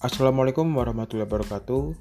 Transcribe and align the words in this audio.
Assalamualaikum 0.00 0.64
warahmatullahi 0.80 1.28
wabarakatuh. 1.28 1.92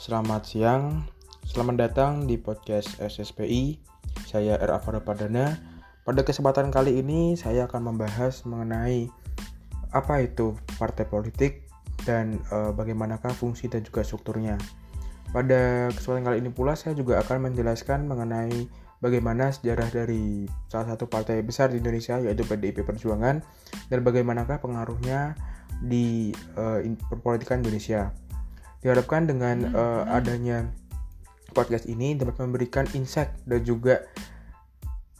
Selamat 0.00 0.48
siang. 0.48 1.04
Selamat 1.44 1.84
datang 1.84 2.24
di 2.24 2.40
podcast 2.40 2.96
SSPI. 2.96 3.76
Saya 4.24 4.56
R. 4.56 4.72
Afara 4.72 5.04
Padana. 5.04 5.60
Pada 6.00 6.24
kesempatan 6.24 6.72
kali 6.72 7.04
ini 7.04 7.36
saya 7.36 7.68
akan 7.68 7.92
membahas 7.92 8.48
mengenai 8.48 9.12
apa 9.92 10.24
itu 10.24 10.56
partai 10.80 11.04
politik 11.04 11.68
dan 12.08 12.40
e, 12.48 12.72
bagaimanakah 12.72 13.36
fungsi 13.36 13.68
dan 13.68 13.84
juga 13.84 14.00
strukturnya. 14.00 14.56
Pada 15.36 15.92
kesempatan 15.92 16.32
kali 16.32 16.36
ini 16.40 16.48
pula 16.48 16.72
saya 16.72 16.96
juga 16.96 17.20
akan 17.20 17.52
menjelaskan 17.52 18.08
mengenai 18.08 18.64
bagaimana 19.04 19.52
sejarah 19.52 19.92
dari 19.92 20.48
salah 20.72 20.96
satu 20.96 21.04
partai 21.04 21.44
besar 21.44 21.68
di 21.68 21.84
Indonesia 21.84 22.16
yaitu 22.16 22.48
PDIP 22.48 22.80
Perjuangan 22.80 23.44
dan 23.92 23.98
bagaimanakah 24.00 24.56
pengaruhnya 24.64 25.36
di 25.82 26.30
uh, 26.54 26.78
perpolitikan 27.10 27.60
Indonesia. 27.60 28.14
Diharapkan 28.82 29.26
dengan 29.26 29.70
uh, 29.74 30.02
adanya 30.10 30.70
podcast 31.52 31.86
ini 31.86 32.16
dapat 32.16 32.40
memberikan 32.42 32.88
insight 32.96 33.30
dan 33.46 33.62
juga 33.62 34.02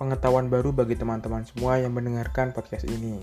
pengetahuan 0.01 0.51
baru 0.51 0.75
bagi 0.75 0.99
teman-teman 0.99 1.47
semua 1.47 1.79
yang 1.79 1.95
mendengarkan 1.95 2.51
podcast 2.51 2.89
ini. 2.89 3.23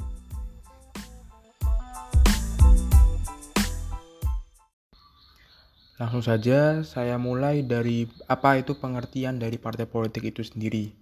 Langsung 5.99 6.23
saja 6.23 6.80
saya 6.88 7.19
mulai 7.19 7.59
dari 7.59 8.08
apa 8.31 8.55
itu 8.55 8.80
pengertian 8.80 9.35
dari 9.35 9.59
partai 9.59 9.83
politik 9.83 10.31
itu 10.31 10.47
sendiri. 10.47 10.95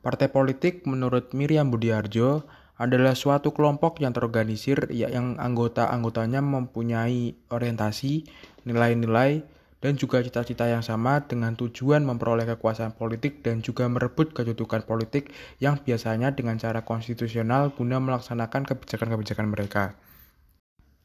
Partai 0.00 0.32
politik 0.32 0.88
menurut 0.88 1.36
Miriam 1.36 1.68
Budiarjo 1.68 2.48
adalah 2.78 3.18
suatu 3.18 3.50
kelompok 3.50 3.98
yang 3.98 4.14
terorganisir 4.14 4.86
ya, 4.94 5.10
yang 5.10 5.34
anggota-anggotanya 5.34 6.38
mempunyai 6.38 7.34
orientasi, 7.50 8.22
nilai-nilai, 8.62 9.42
dan 9.78 9.94
juga 9.98 10.22
cita-cita 10.22 10.66
yang 10.66 10.82
sama 10.82 11.22
dengan 11.26 11.54
tujuan 11.54 12.02
memperoleh 12.06 12.46
kekuasaan 12.54 12.94
politik 12.94 13.42
dan 13.46 13.62
juga 13.62 13.86
merebut 13.86 14.34
kedudukan 14.34 14.86
politik 14.86 15.30
yang 15.62 15.78
biasanya 15.78 16.34
dengan 16.34 16.58
cara 16.58 16.82
konstitusional 16.82 17.74
guna 17.74 17.98
melaksanakan 18.02 18.66
kebijakan-kebijakan 18.66 19.46
mereka. 19.50 19.94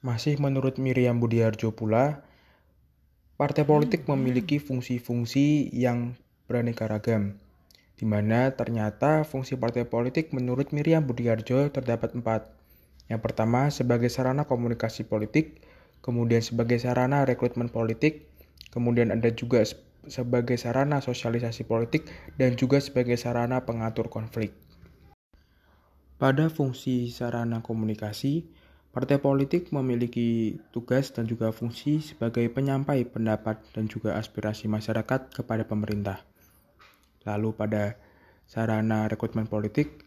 Masih 0.02 0.38
menurut 0.42 0.78
Miriam 0.82 1.22
Budiarjo 1.22 1.74
pula, 1.74 2.26
partai 3.38 3.66
politik 3.66 4.06
memiliki 4.10 4.58
fungsi-fungsi 4.58 5.74
yang 5.74 6.18
beraneka 6.50 6.86
ragam 6.90 7.43
di 8.04 8.12
mana 8.12 8.52
ternyata 8.52 9.24
fungsi 9.24 9.56
partai 9.56 9.88
politik 9.88 10.36
menurut 10.36 10.76
Miriam 10.76 11.08
Budiarjo 11.08 11.72
terdapat 11.72 12.12
empat. 12.12 12.52
Yang 13.08 13.24
pertama 13.24 13.72
sebagai 13.72 14.12
sarana 14.12 14.44
komunikasi 14.44 15.08
politik, 15.08 15.64
kemudian 16.04 16.44
sebagai 16.44 16.84
sarana 16.84 17.24
rekrutmen 17.24 17.72
politik, 17.72 18.28
kemudian 18.76 19.16
ada 19.16 19.32
juga 19.32 19.64
sebagai 20.04 20.60
sarana 20.60 21.00
sosialisasi 21.00 21.64
politik, 21.64 22.12
dan 22.36 22.60
juga 22.60 22.84
sebagai 22.84 23.16
sarana 23.16 23.64
pengatur 23.64 24.12
konflik. 24.12 24.52
Pada 26.20 26.52
fungsi 26.52 27.08
sarana 27.08 27.64
komunikasi, 27.64 28.52
partai 28.92 29.24
politik 29.24 29.72
memiliki 29.72 30.60
tugas 30.76 31.16
dan 31.16 31.24
juga 31.24 31.56
fungsi 31.56 32.04
sebagai 32.04 32.52
penyampai 32.52 33.08
pendapat 33.08 33.64
dan 33.72 33.88
juga 33.88 34.20
aspirasi 34.20 34.68
masyarakat 34.68 35.32
kepada 35.32 35.64
pemerintah. 35.64 36.33
Lalu 37.24 37.56
pada 37.56 37.96
sarana 38.48 39.08
rekrutmen 39.08 39.48
politik, 39.48 40.04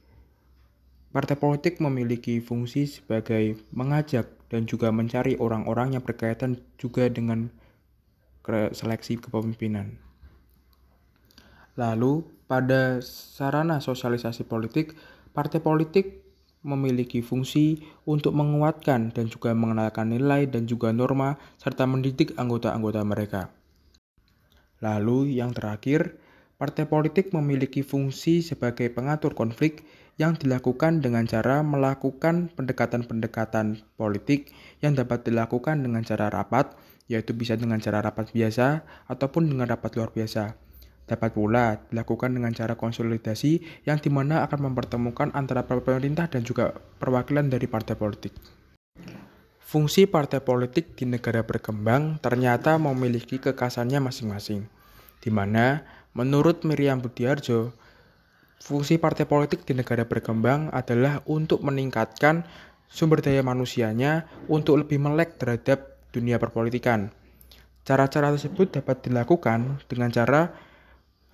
partai 1.10 1.36
politik 1.40 1.80
memiliki 1.80 2.38
fungsi 2.44 2.84
sebagai 2.84 3.56
mengajak 3.72 4.28
dan 4.52 4.68
juga 4.68 4.92
mencari 4.92 5.34
orang-orang 5.40 5.96
yang 5.96 6.04
berkaitan 6.04 6.60
juga 6.76 7.08
dengan 7.10 7.50
seleksi 8.46 9.18
kepemimpinan. 9.18 9.98
Lalu, 11.76 12.24
pada 12.46 13.02
sarana 13.02 13.82
sosialisasi 13.82 14.46
politik, 14.46 14.94
partai 15.34 15.58
politik 15.58 16.22
memiliki 16.66 17.22
fungsi 17.22 17.82
untuk 18.06 18.34
menguatkan 18.34 19.14
dan 19.14 19.26
juga 19.30 19.54
mengenalkan 19.54 20.10
nilai 20.10 20.50
dan 20.50 20.66
juga 20.66 20.90
norma 20.90 21.38
serta 21.58 21.86
mendidik 21.86 22.34
anggota-anggota 22.34 23.02
mereka. 23.06 23.42
Lalu 24.82 25.38
yang 25.38 25.54
terakhir, 25.54 26.18
Partai 26.56 26.88
politik 26.88 27.36
memiliki 27.36 27.84
fungsi 27.84 28.40
sebagai 28.40 28.88
pengatur 28.88 29.36
konflik 29.36 29.84
yang 30.16 30.40
dilakukan 30.40 31.04
dengan 31.04 31.28
cara 31.28 31.60
melakukan 31.60 32.48
pendekatan-pendekatan 32.56 33.84
politik 34.00 34.56
yang 34.80 34.96
dapat 34.96 35.20
dilakukan 35.28 35.84
dengan 35.84 36.00
cara 36.00 36.32
rapat, 36.32 36.72
yaitu 37.12 37.36
bisa 37.36 37.60
dengan 37.60 37.76
cara 37.84 38.00
rapat 38.00 38.32
biasa 38.32 38.88
ataupun 39.04 39.52
dengan 39.52 39.68
rapat 39.68 40.00
luar 40.00 40.16
biasa. 40.16 40.56
Dapat 41.04 41.36
pula 41.36 41.76
dilakukan 41.92 42.32
dengan 42.32 42.56
cara 42.56 42.72
konsolidasi 42.72 43.84
yang 43.84 44.00
di 44.00 44.08
mana 44.08 44.40
akan 44.48 44.72
mempertemukan 44.72 45.36
antara 45.36 45.68
pemerintah 45.68 46.32
dan 46.32 46.40
juga 46.40 46.72
perwakilan 46.96 47.52
dari 47.52 47.68
partai 47.68 48.00
politik. 48.00 48.32
Fungsi 49.60 50.08
partai 50.08 50.40
politik 50.40 50.96
di 50.96 51.04
negara 51.04 51.44
berkembang 51.44 52.16
ternyata 52.24 52.80
memiliki 52.80 53.36
kekasannya 53.36 54.00
masing-masing, 54.00 54.72
di 55.20 55.30
mana 55.32 55.96
Menurut 56.16 56.64
Miriam 56.64 56.96
Budiarjo, 56.96 57.76
fungsi 58.64 58.96
partai 58.96 59.28
politik 59.28 59.68
di 59.68 59.76
negara 59.76 60.08
berkembang 60.08 60.72
adalah 60.72 61.20
untuk 61.28 61.60
meningkatkan 61.60 62.40
sumber 62.88 63.20
daya 63.20 63.44
manusianya 63.44 64.24
untuk 64.48 64.80
lebih 64.80 64.96
melek 64.96 65.36
terhadap 65.36 66.00
dunia 66.16 66.40
perpolitikan. 66.40 67.12
Cara-cara 67.84 68.32
tersebut 68.32 68.80
dapat 68.80 69.04
dilakukan 69.04 69.84
dengan 69.92 70.08
cara 70.08 70.56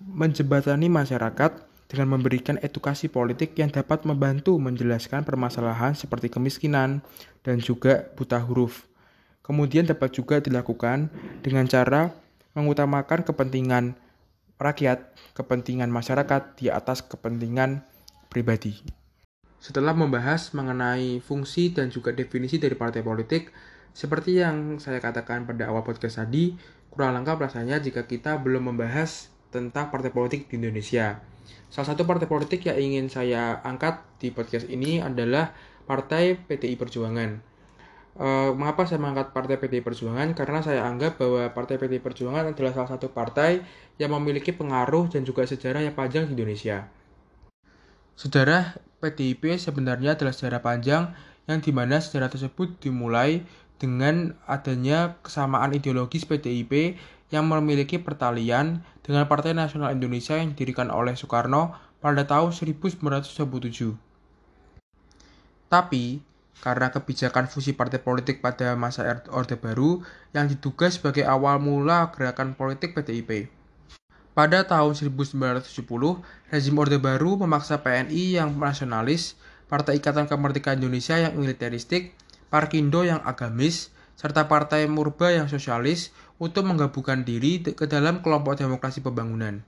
menjembatani 0.03 0.91
masyarakat 0.91 1.63
dengan 1.87 2.19
memberikan 2.19 2.59
edukasi 2.59 3.07
politik 3.07 3.55
yang 3.55 3.71
dapat 3.71 4.03
membantu 4.03 4.59
menjelaskan 4.59 5.23
permasalahan 5.23 5.95
seperti 5.95 6.27
kemiskinan 6.27 6.99
dan 7.39 7.63
juga 7.63 8.03
buta 8.19 8.43
huruf. 8.43 8.83
Kemudian 9.47 9.87
dapat 9.87 10.11
juga 10.11 10.43
dilakukan 10.43 11.07
dengan 11.39 11.71
cara 11.71 12.11
mengutamakan 12.53 13.25
kepentingan 13.25 13.97
rakyat, 14.61 15.13
kepentingan 15.37 15.89
masyarakat 15.89 16.57
di 16.57 16.69
atas 16.69 17.03
kepentingan 17.05 17.85
pribadi. 18.29 18.79
Setelah 19.63 19.95
membahas 19.95 20.51
mengenai 20.51 21.23
fungsi 21.23 21.71
dan 21.71 21.87
juga 21.87 22.11
definisi 22.11 22.59
dari 22.59 22.75
partai 22.75 22.99
politik, 22.99 23.49
seperti 23.93 24.41
yang 24.41 24.81
saya 24.81 24.97
katakan 24.97 25.45
pada 25.45 25.69
awal 25.69 25.85
podcast 25.85 26.19
tadi, 26.19 26.57
kurang 26.89 27.15
lengkap 27.21 27.47
rasanya 27.47 27.79
jika 27.79 28.03
kita 28.09 28.41
belum 28.41 28.73
membahas 28.73 29.29
tentang 29.53 29.93
partai 29.93 30.09
politik 30.09 30.49
di 30.49 30.57
Indonesia. 30.57 31.21
Salah 31.69 31.93
satu 31.93 32.05
partai 32.05 32.25
politik 32.25 32.65
yang 32.65 32.77
ingin 32.77 33.05
saya 33.09 33.61
angkat 33.61 34.01
di 34.21 34.33
podcast 34.33 34.69
ini 34.69 35.01
adalah 35.01 35.53
Partai 35.83 36.39
PTI 36.39 36.79
Perjuangan. 36.79 37.52
Uh, 38.13 38.53
mengapa 38.53 38.85
saya 38.85 39.01
mengangkat 39.01 39.33
Partai 39.33 39.57
PDI 39.57 39.81
Perjuangan? 39.81 40.37
Karena 40.37 40.61
saya 40.61 40.85
anggap 40.85 41.17
bahwa 41.17 41.49
Partai 41.49 41.81
PDI 41.81 41.97
Perjuangan 41.97 42.53
adalah 42.53 42.71
salah 42.77 42.89
satu 42.93 43.09
partai 43.09 43.65
yang 43.97 44.13
memiliki 44.13 44.53
pengaruh 44.53 45.09
dan 45.09 45.25
juga 45.25 45.49
sejarah 45.49 45.81
yang 45.81 45.97
panjang 45.97 46.29
di 46.29 46.37
Indonesia. 46.37 46.85
Sejarah 48.13 48.77
PDIP 49.01 49.57
sebenarnya 49.57 50.13
adalah 50.13 50.29
sejarah 50.29 50.61
panjang 50.61 51.09
yang 51.49 51.59
di 51.59 51.73
mana 51.73 51.97
sejarah 51.97 52.29
tersebut 52.29 52.77
dimulai 52.77 53.41
dengan 53.81 54.37
adanya 54.45 55.17
kesamaan 55.25 55.73
ideologis 55.73 56.23
PDIP 56.29 56.95
yang 57.33 57.49
memiliki 57.49 57.97
pertalian 57.97 58.85
dengan 59.01 59.25
Partai 59.25 59.57
Nasional 59.57 59.89
Indonesia 59.89 60.37
yang 60.37 60.53
didirikan 60.53 60.93
oleh 60.93 61.17
Soekarno 61.17 61.73
pada 61.97 62.29
tahun 62.29 62.53
1927. 62.53 63.97
Tapi, 65.67 66.21
karena 66.61 66.93
kebijakan 66.93 67.49
fusi 67.49 67.73
partai 67.73 68.03
politik 68.03 68.39
pada 68.39 68.77
masa 68.77 69.25
Orde 69.33 69.57
Baru 69.57 70.05
yang 70.35 70.45
diduga 70.45 70.91
sebagai 70.91 71.25
awal 71.25 71.57
mula 71.57 72.13
gerakan 72.13 72.53
politik 72.53 72.93
PDIP. 72.93 73.49
Pada 74.33 74.65
tahun 74.65 74.97
1970, 74.97 75.65
rezim 76.49 76.75
Orde 76.77 76.97
Baru 76.97 77.37
memaksa 77.37 77.81
PNI 77.81 78.41
yang 78.41 78.49
nasionalis, 78.57 79.37
Partai 79.69 80.01
Ikatan 80.01 80.25
Kemerdekaan 80.25 80.81
Indonesia 80.81 81.17
yang 81.17 81.37
militeristik, 81.37 82.13
Parkindo 82.49 83.05
yang 83.05 83.21
agamis, 83.25 83.93
serta 84.17 84.45
Partai 84.45 84.85
Murba 84.89 85.33
yang 85.33 85.49
sosialis 85.49 86.13
untuk 86.37 86.65
menggabungkan 86.65 87.25
diri 87.25 87.61
ke 87.61 87.85
dalam 87.85 88.21
kelompok 88.25 88.57
demokrasi 88.57 89.01
pembangunan. 89.05 89.61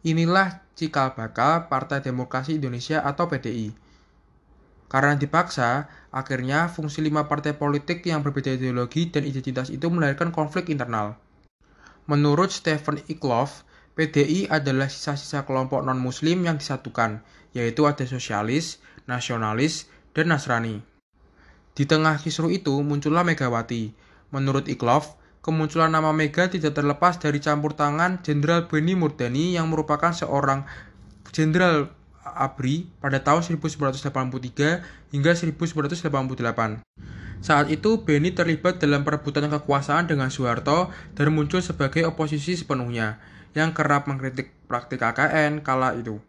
Inilah 0.00 0.64
cikal 0.74 1.12
bakal 1.12 1.68
Partai 1.68 2.00
Demokrasi 2.00 2.56
Indonesia 2.56 3.04
atau 3.04 3.28
PDI 3.28 3.89
karena 4.90 5.14
dipaksa, 5.14 5.86
akhirnya 6.10 6.66
fungsi 6.66 6.98
lima 6.98 7.30
partai 7.30 7.54
politik 7.54 8.02
yang 8.02 8.26
berbeda 8.26 8.58
ideologi 8.58 9.06
dan 9.06 9.22
identitas 9.22 9.70
itu 9.70 9.86
melahirkan 9.86 10.34
konflik 10.34 10.66
internal. 10.66 11.14
Menurut 12.10 12.50
Stephen 12.50 12.98
Ikloff, 13.06 13.62
PDI 13.94 14.50
adalah 14.50 14.90
sisa-sisa 14.90 15.46
kelompok 15.46 15.86
non-muslim 15.86 16.42
yang 16.42 16.58
disatukan, 16.58 17.22
yaitu 17.54 17.86
ada 17.86 18.02
sosialis, 18.02 18.82
nasionalis, 19.06 19.86
dan 20.10 20.34
Nasrani. 20.34 20.82
Di 21.70 21.86
tengah 21.86 22.18
kisruh 22.18 22.50
itu 22.50 22.82
muncullah 22.82 23.22
Megawati. 23.22 23.94
Menurut 24.34 24.66
Iklov, 24.66 25.14
kemunculan 25.38 25.94
nama 25.94 26.10
Mega 26.10 26.50
tidak 26.50 26.74
terlepas 26.74 27.22
dari 27.22 27.38
campur 27.38 27.78
tangan 27.78 28.26
Jenderal 28.26 28.66
Beni 28.66 28.98
Murdani 28.98 29.54
yang 29.54 29.70
merupakan 29.70 30.10
seorang 30.10 30.66
Jenderal 31.30 31.94
ABRI 32.24 32.88
pada 33.00 33.20
tahun 33.20 33.44
1983 33.60 35.12
hingga 35.12 35.32
1988. 35.32 36.84
Saat 37.40 37.72
itu, 37.72 38.04
Beni 38.04 38.36
terlibat 38.36 38.76
dalam 38.76 39.00
perebutan 39.00 39.48
kekuasaan 39.48 40.04
dengan 40.04 40.28
Soeharto 40.28 40.92
dan 41.16 41.32
muncul 41.32 41.64
sebagai 41.64 42.04
oposisi 42.04 42.52
sepenuhnya, 42.52 43.16
yang 43.56 43.72
kerap 43.72 44.04
mengkritik 44.04 44.52
praktik 44.68 45.00
KKN 45.00 45.64
kala 45.64 45.96
itu. 45.96 46.20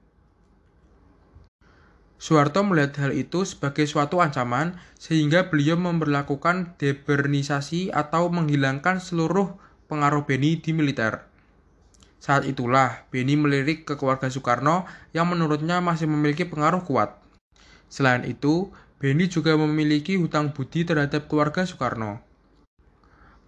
Soeharto 2.22 2.62
melihat 2.62 3.02
hal 3.02 3.18
itu 3.18 3.50
sebagai 3.50 3.90
suatu 3.90 4.22
ancaman 4.22 4.78
sehingga 5.02 5.50
beliau 5.50 5.74
memperlakukan 5.74 6.78
debernisasi 6.78 7.90
atau 7.90 8.30
menghilangkan 8.30 9.02
seluruh 9.02 9.58
pengaruh 9.90 10.30
Beni 10.30 10.62
di 10.62 10.70
militer. 10.72 11.31
Saat 12.22 12.46
itulah 12.46 13.10
Beni 13.10 13.34
melirik 13.34 13.82
ke 13.90 13.98
keluarga 13.98 14.30
Soekarno 14.30 14.86
yang 15.10 15.26
menurutnya 15.26 15.82
masih 15.82 16.06
memiliki 16.06 16.46
pengaruh 16.46 16.86
kuat. 16.86 17.18
Selain 17.90 18.22
itu, 18.30 18.70
Beni 19.02 19.26
juga 19.26 19.58
memiliki 19.58 20.22
hutang 20.22 20.54
budi 20.54 20.86
terhadap 20.86 21.26
keluarga 21.26 21.66
Soekarno. 21.66 22.22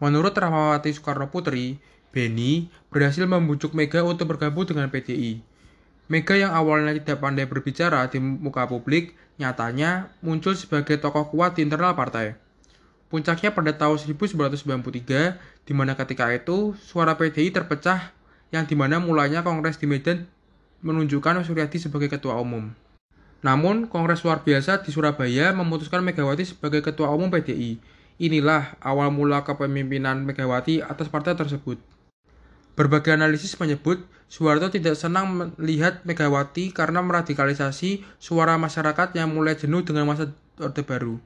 Menurut 0.01 0.33
Rahmawati 0.33 0.89
Soekarno 0.89 1.29
Putri, 1.29 1.77
Beni 2.09 2.73
berhasil 2.89 3.29
membujuk 3.29 3.77
Mega 3.77 4.01
untuk 4.01 4.33
bergabung 4.33 4.65
dengan 4.65 4.89
PDI. 4.89 5.45
Mega 6.09 6.33
yang 6.33 6.49
awalnya 6.49 6.97
tidak 6.97 7.21
pandai 7.21 7.45
berbicara 7.45 8.09
di 8.09 8.17
muka 8.17 8.65
publik, 8.65 9.13
nyatanya 9.37 10.09
muncul 10.25 10.57
sebagai 10.57 10.97
tokoh 10.97 11.29
kuat 11.29 11.61
di 11.61 11.61
internal 11.61 11.93
partai. 11.93 12.41
Puncaknya 13.13 13.53
pada 13.53 13.77
tahun 13.77 14.01
1993, 14.01 15.37
di 15.61 15.73
mana 15.77 15.93
ketika 15.93 16.33
itu 16.33 16.73
suara 16.81 17.13
PDI 17.13 17.53
terpecah 17.53 18.22
yang 18.53 18.69
di 18.69 18.77
mana 18.77 19.01
mulanya 19.01 19.41
Kongres 19.41 19.81
di 19.81 19.89
Medan 19.89 20.29
menunjukkan 20.85 21.41
Suryadi 21.41 21.81
sebagai 21.81 22.13
ketua 22.13 22.38
umum. 22.38 22.69
Namun, 23.41 23.89
Kongres 23.89 24.21
luar 24.21 24.45
biasa 24.45 24.85
di 24.85 24.94
Surabaya 24.94 25.51
memutuskan 25.51 26.05
Megawati 26.05 26.45
sebagai 26.47 26.85
ketua 26.85 27.09
umum 27.11 27.33
PDI. 27.33 27.81
Inilah 28.21 28.77
awal 28.79 29.09
mula 29.09 29.41
kepemimpinan 29.41 30.21
Megawati 30.23 30.85
atas 30.85 31.09
partai 31.09 31.33
tersebut. 31.33 31.81
Berbagai 32.77 33.17
analisis 33.17 33.57
menyebut 33.57 34.05
Soeharto 34.29 34.69
tidak 34.69 34.97
senang 34.97 35.53
melihat 35.57 36.01
Megawati 36.06 36.73
karena 36.73 37.01
meradikalisasi 37.01 38.01
suara 38.17 38.57
masyarakat 38.57 39.13
yang 39.17 39.29
mulai 39.29 39.57
jenuh 39.57 39.85
dengan 39.85 40.09
masa 40.09 40.33
Orde 40.57 40.81
Baru. 40.85 41.21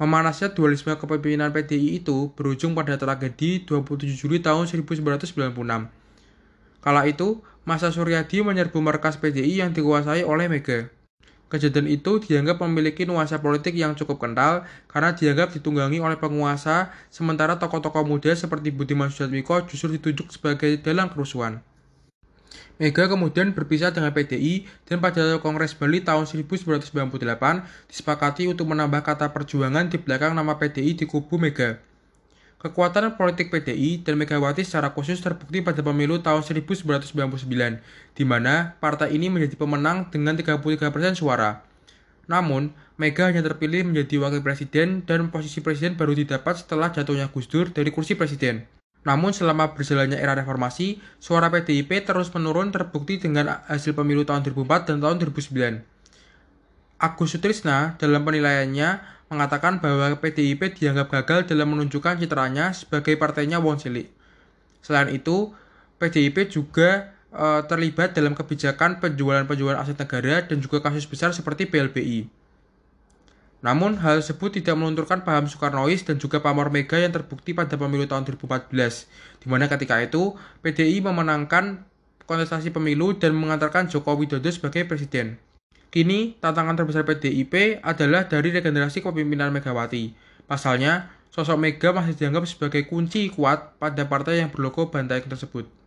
Memanasnya 0.00 0.52
dualisme 0.56 0.96
kepemimpinan 0.96 1.52
PDI 1.52 2.00
itu 2.00 2.32
berujung 2.32 2.72
pada 2.72 2.96
tragedi 2.96 3.64
27 3.68 4.16
Juli 4.16 4.40
tahun 4.40 4.64
1996. 4.64 5.52
Kala 6.82 7.02
itu, 7.06 7.44
masa 7.62 7.92
Suryadi 7.92 8.42
menyerbu 8.42 8.80
markas 8.80 9.20
PDI 9.20 9.62
yang 9.62 9.70
dikuasai 9.70 10.24
oleh 10.24 10.48
Mega. 10.48 10.90
Kejadian 11.52 11.84
itu 11.84 12.16
dianggap 12.16 12.64
memiliki 12.64 13.04
nuansa 13.04 13.44
politik 13.44 13.76
yang 13.76 13.92
cukup 13.92 14.16
kental 14.24 14.64
karena 14.88 15.12
dianggap 15.12 15.52
ditunggangi 15.52 16.00
oleh 16.00 16.16
penguasa, 16.16 16.88
sementara 17.12 17.60
tokoh-tokoh 17.60 18.08
muda 18.08 18.32
seperti 18.32 18.72
Budiman 18.72 19.12
Sujatmiko 19.12 19.60
justru 19.68 20.00
ditunjuk 20.00 20.32
sebagai 20.32 20.80
dalang 20.80 21.12
kerusuhan. 21.12 21.60
Mega 22.82 23.06
kemudian 23.06 23.54
berpisah 23.54 23.94
dengan 23.94 24.10
PDI 24.10 24.66
dan 24.90 24.98
pada 24.98 25.38
Kongres 25.38 25.70
Bali 25.70 26.02
tahun 26.02 26.26
1998 26.26 26.90
disepakati 27.86 28.50
untuk 28.50 28.66
menambah 28.74 29.06
kata 29.06 29.30
perjuangan 29.30 29.86
di 29.86 30.02
belakang 30.02 30.34
nama 30.34 30.58
PDI 30.58 30.98
di 30.98 31.06
kubu 31.06 31.38
Mega. 31.38 31.78
Kekuatan 32.58 33.14
politik 33.14 33.54
PDI 33.54 34.02
dan 34.02 34.18
Megawati 34.18 34.66
secara 34.66 34.90
khusus 34.90 35.22
terbukti 35.22 35.62
pada 35.62 35.78
pemilu 35.78 36.26
tahun 36.26 36.42
1999, 36.42 37.06
di 38.18 38.24
mana 38.26 38.74
partai 38.82 39.14
ini 39.14 39.30
menjadi 39.30 39.54
pemenang 39.54 40.10
dengan 40.10 40.34
33% 40.34 40.58
suara. 41.14 41.62
Namun, 42.26 42.74
Mega 42.98 43.30
hanya 43.30 43.46
terpilih 43.46 43.86
menjadi 43.86 44.18
wakil 44.18 44.42
presiden 44.42 45.06
dan 45.06 45.30
posisi 45.30 45.62
presiden 45.62 45.94
baru 45.94 46.18
didapat 46.18 46.66
setelah 46.66 46.90
jatuhnya 46.90 47.30
Gus 47.30 47.46
Dur 47.46 47.70
dari 47.70 47.94
kursi 47.94 48.18
presiden. 48.18 48.81
Namun 49.02 49.34
selama 49.34 49.74
berjalannya 49.74 50.14
era 50.14 50.38
reformasi, 50.38 51.02
suara 51.18 51.50
PDIP 51.50 52.06
terus 52.06 52.30
menurun 52.30 52.70
terbukti 52.70 53.18
dengan 53.18 53.62
hasil 53.66 53.98
pemilu 53.98 54.22
tahun 54.22 54.46
2004 54.46 54.94
dan 54.94 54.96
tahun 55.02 55.16
2009. 55.26 55.82
Agus 57.02 57.34
Sutrisna 57.34 57.98
dalam 57.98 58.22
penilaiannya 58.22 59.02
mengatakan 59.26 59.82
bahwa 59.82 60.14
PDIP 60.22 60.78
dianggap 60.78 61.10
gagal 61.10 61.50
dalam 61.50 61.74
menunjukkan 61.74 62.22
citranya 62.22 62.70
sebagai 62.70 63.18
partainya 63.18 63.58
wong 63.58 63.80
cilik. 63.80 64.06
Selain 64.86 65.10
itu, 65.10 65.50
PDIP 65.98 66.46
juga 66.46 67.10
e, 67.34 67.66
terlibat 67.66 68.14
dalam 68.14 68.38
kebijakan 68.38 69.02
penjualan-penjualan 69.02 69.82
aset 69.82 69.98
negara 69.98 70.46
dan 70.46 70.62
juga 70.62 70.78
kasus 70.78 71.10
besar 71.10 71.34
seperti 71.34 71.66
BLBI. 71.66 72.41
Namun, 73.62 73.94
hal 74.02 74.18
tersebut 74.18 74.58
tidak 74.58 74.74
melunturkan 74.74 75.22
paham 75.22 75.46
Soekarnois 75.46 76.02
dan 76.02 76.18
juga 76.18 76.42
pamor 76.42 76.74
Mega 76.74 76.98
yang 76.98 77.14
terbukti 77.14 77.54
pada 77.54 77.78
pemilu 77.78 78.10
tahun 78.10 78.26
2014, 78.26 79.06
di 79.38 79.46
mana 79.46 79.70
ketika 79.70 80.02
itu 80.02 80.34
PDI 80.66 80.98
memenangkan 80.98 81.86
kontestasi 82.26 82.74
pemilu 82.74 83.14
dan 83.14 83.38
mengantarkan 83.38 83.86
Joko 83.86 84.18
Widodo 84.18 84.50
sebagai 84.50 84.82
presiden. 84.90 85.38
Kini, 85.94 86.34
tantangan 86.42 86.74
terbesar 86.74 87.06
PDIP 87.06 87.78
adalah 87.86 88.26
dari 88.26 88.50
regenerasi 88.50 88.98
kepemimpinan 88.98 89.54
Megawati. 89.54 90.10
Pasalnya, 90.50 91.14
sosok 91.30 91.60
Mega 91.60 91.94
masih 91.94 92.18
dianggap 92.18 92.50
sebagai 92.50 92.88
kunci 92.90 93.30
kuat 93.30 93.78
pada 93.78 94.10
partai 94.10 94.42
yang 94.42 94.50
berlogo 94.50 94.90
banteng 94.90 95.22
tersebut. 95.28 95.81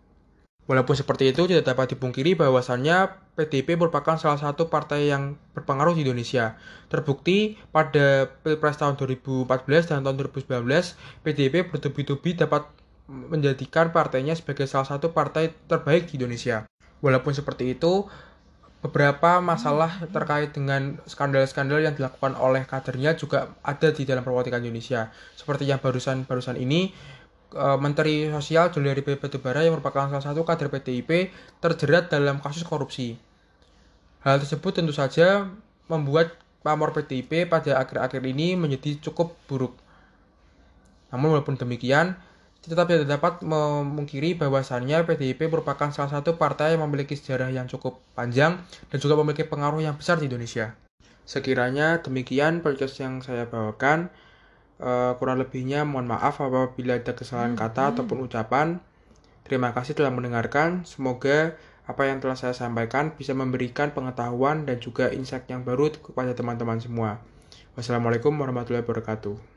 Walaupun 0.66 0.98
seperti 0.98 1.30
itu, 1.30 1.46
tidak 1.46 1.70
dapat 1.70 1.94
dipungkiri 1.94 2.34
bahwasannya 2.34 3.14
PDIP 3.38 3.78
merupakan 3.78 4.18
salah 4.18 4.42
satu 4.42 4.66
partai 4.66 5.14
yang 5.14 5.38
berpengaruh 5.54 5.94
di 5.94 6.02
Indonesia. 6.02 6.58
Terbukti 6.90 7.62
pada 7.70 8.26
Pilpres 8.42 8.82
tahun 8.82 8.98
2014 8.98 9.46
dan 9.94 10.02
tahun 10.02 10.16
2019, 10.26 10.66
PDIP 11.22 11.70
bertubi-tubi 11.70 12.34
dapat 12.34 12.66
menjadikan 13.06 13.94
partainya 13.94 14.34
sebagai 14.34 14.66
salah 14.66 14.90
satu 14.90 15.14
partai 15.14 15.54
terbaik 15.70 16.10
di 16.10 16.18
Indonesia. 16.18 16.66
Walaupun 17.06 17.38
seperti 17.38 17.78
itu, 17.78 18.10
beberapa 18.82 19.42
masalah 19.42 20.02
terkait 20.10 20.54
dengan 20.54 21.02
skandal-skandal 21.06 21.82
yang 21.82 21.94
dilakukan 21.94 22.34
oleh 22.38 22.66
kadernya 22.66 23.14
juga 23.18 23.54
ada 23.62 23.94
di 23.94 24.06
dalam 24.06 24.26
perpolitikan 24.26 24.62
Indonesia. 24.62 25.14
Seperti 25.38 25.70
yang 25.70 25.78
barusan-barusan 25.78 26.58
ini, 26.58 26.94
Menteri 27.54 28.32
Sosial 28.34 28.74
Juliari 28.74 29.06
B. 29.06 29.20
Batubara 29.20 29.62
yang 29.62 29.78
merupakan 29.78 30.10
salah 30.10 30.26
satu 30.26 30.42
kader 30.42 30.74
PDIP 30.74 31.30
terjerat 31.62 32.10
dalam 32.10 32.42
kasus 32.42 32.66
korupsi. 32.66 33.20
Hal 34.26 34.42
tersebut 34.42 34.82
tentu 34.82 34.96
saja 34.96 35.46
membuat 35.86 36.34
pamor 36.66 36.98
PDIP 36.98 37.46
pada 37.46 37.78
akhir-akhir 37.78 38.26
ini 38.26 38.58
menjadi 38.58 38.98
cukup 39.06 39.38
buruk. 39.46 39.78
Namun 41.14 41.38
walaupun 41.38 41.54
demikian, 41.62 42.18
tetap 42.66 42.90
tidak 42.90 43.06
dapat 43.06 43.46
memungkiri 43.46 44.34
bahwasannya 44.42 45.06
PDIP 45.06 45.46
merupakan 45.46 45.94
salah 45.94 46.10
satu 46.10 46.42
partai 46.42 46.74
yang 46.74 46.82
memiliki 46.90 47.14
sejarah 47.14 47.54
yang 47.54 47.70
cukup 47.70 48.02
panjang 48.18 48.58
dan 48.90 48.98
juga 48.98 49.14
memiliki 49.22 49.46
pengaruh 49.46 49.86
yang 49.86 49.94
besar 49.94 50.18
di 50.18 50.26
Indonesia. 50.26 50.74
Sekiranya 51.30 52.02
demikian 52.02 52.66
podcast 52.66 52.98
yang 52.98 53.22
saya 53.22 53.46
bawakan. 53.46 54.10
Uh, 54.76 55.16
kurang 55.16 55.40
lebihnya 55.40 55.88
mohon 55.88 56.04
maaf 56.04 56.44
apabila 56.44 57.00
ada 57.00 57.16
kesalahan 57.16 57.56
kata 57.56 57.96
ataupun 57.96 58.28
ucapan. 58.28 58.84
Terima 59.48 59.72
kasih 59.72 59.96
telah 59.96 60.12
mendengarkan. 60.12 60.84
Semoga 60.84 61.56
apa 61.86 62.10
yang 62.10 62.18
telah 62.20 62.36
saya 62.36 62.52
sampaikan 62.52 63.14
bisa 63.14 63.32
memberikan 63.38 63.94
pengetahuan 63.94 64.66
dan 64.66 64.82
juga 64.82 65.14
insight 65.14 65.46
yang 65.48 65.64
baru 65.64 65.94
kepada 65.96 66.34
teman-teman 66.34 66.82
semua. 66.82 67.22
Wassalamualaikum 67.78 68.34
warahmatullahi 68.36 68.84
wabarakatuh. 68.84 69.55